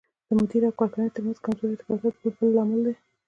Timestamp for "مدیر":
0.39-0.61